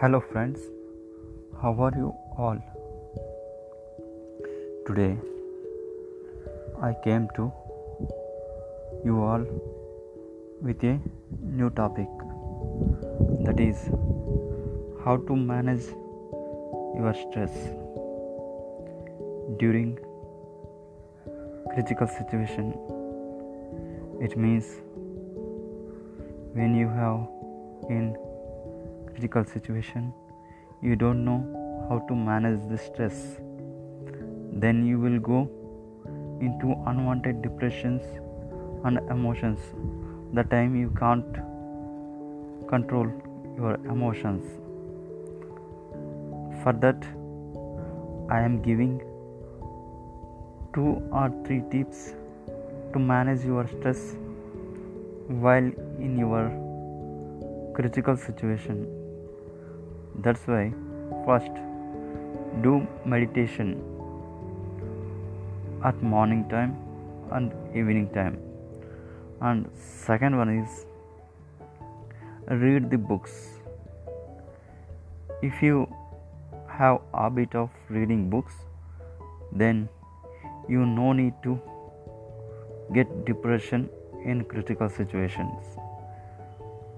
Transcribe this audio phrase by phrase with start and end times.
[0.00, 0.60] Hello, friends.
[1.60, 2.58] How are you all?
[4.86, 5.18] Today,
[6.80, 7.46] I came to
[9.04, 9.44] you all
[10.62, 11.00] with a
[11.42, 12.06] new topic
[13.48, 13.82] that is
[15.04, 15.88] how to manage
[17.00, 17.58] your stress
[19.64, 19.98] during
[21.74, 22.72] critical situation
[24.20, 24.72] it means
[26.52, 27.20] when you have
[27.98, 28.16] in
[29.18, 30.12] critical situation.
[30.80, 31.38] You don't know
[31.88, 33.16] how to manage the stress.
[34.52, 35.40] Then you will go
[36.40, 38.02] into unwanted depressions
[38.84, 39.58] and emotions.
[40.34, 41.40] The time you can't
[42.68, 43.10] control
[43.56, 44.44] your emotions.
[46.62, 47.04] For that
[48.36, 48.94] i am giving
[50.74, 52.00] two or three tips
[52.92, 54.02] to manage your stress
[55.46, 55.70] while
[56.08, 56.44] in your
[57.74, 58.97] critical situation
[60.26, 60.72] that's why
[61.24, 61.58] first
[62.62, 63.72] do meditation
[65.84, 66.76] at morning time
[67.30, 68.38] and evening time.
[69.40, 70.86] And second one is
[72.48, 73.60] read the books.
[75.40, 75.86] If you
[76.66, 78.54] have habit of reading books
[79.52, 79.88] then
[80.68, 81.60] you no need to
[82.92, 83.88] get depression
[84.24, 85.76] in critical situations.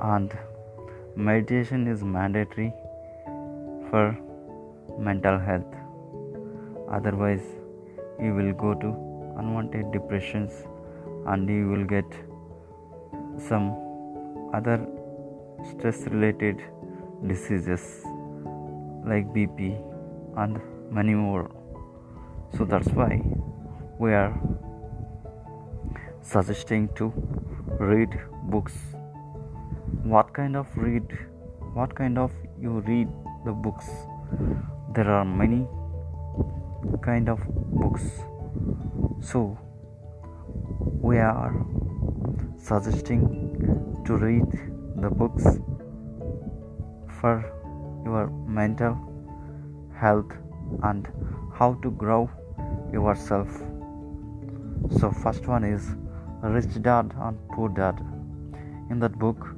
[0.00, 0.36] And
[1.14, 2.72] meditation is mandatory
[3.94, 4.06] for
[5.08, 5.74] mental health.
[6.96, 7.44] Otherwise
[8.24, 8.88] you will go to
[9.40, 10.54] unwanted depressions
[11.32, 12.16] and you will get
[13.48, 13.66] some
[14.58, 14.78] other
[15.70, 16.64] stress related
[17.32, 17.84] diseases
[19.10, 19.68] like bp
[20.44, 20.60] and
[20.98, 21.44] many more.
[22.56, 23.22] So that's why
[23.98, 24.34] we are
[26.32, 27.12] suggesting to
[27.92, 28.18] read
[28.56, 28.74] books.
[30.14, 31.16] What kind of read
[31.78, 32.32] what kind of
[32.64, 33.08] you read
[33.44, 33.88] the books.
[34.94, 35.66] There are many
[37.02, 37.40] kind of
[37.72, 38.02] books.
[39.20, 39.58] So
[41.00, 41.52] we are
[42.58, 43.22] suggesting
[44.06, 44.46] to read
[44.96, 45.44] the books
[47.20, 47.34] for
[48.04, 48.96] your mental
[49.94, 50.32] health
[50.82, 51.08] and
[51.54, 52.30] how to grow
[52.92, 53.48] yourself.
[54.98, 55.90] So first one is
[56.42, 57.98] rich dad and poor dad.
[58.90, 59.48] In that book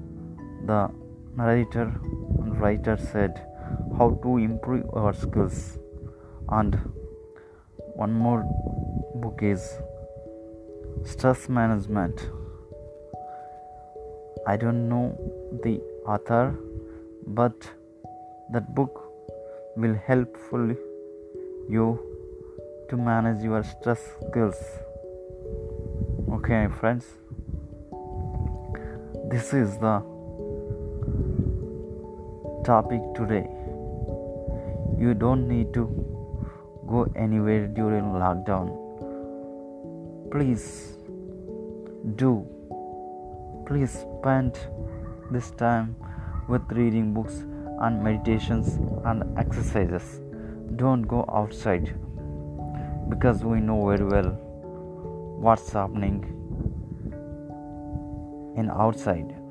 [0.67, 0.91] the
[1.37, 1.93] narrator
[2.39, 3.45] and writer said
[3.99, 5.79] how to improve our skills.
[6.49, 6.79] And
[7.95, 8.43] one more
[9.15, 9.79] book is
[11.05, 12.29] stress management.
[14.47, 15.17] I don't know
[15.65, 16.55] the author
[17.27, 17.71] but
[18.53, 19.03] that book
[19.77, 20.69] will helpful
[21.69, 22.01] you
[22.89, 24.57] to manage your stress skills.
[26.33, 27.07] Okay friends.
[29.31, 30.16] This is the
[32.67, 33.47] topic today.
[34.99, 35.85] You don't need to
[36.89, 38.71] go anywhere during lockdown.
[40.33, 40.97] Please
[42.17, 42.33] do.
[43.69, 44.59] Please spend
[45.31, 45.95] this time
[46.49, 47.45] with reading books
[47.81, 50.21] and meditations and exercises.
[50.75, 51.95] Don't go outside
[53.09, 54.31] because we know very well
[55.47, 56.21] what's happening
[58.57, 59.46] in outside